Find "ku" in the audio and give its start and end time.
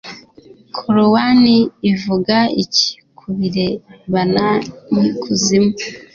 3.17-3.27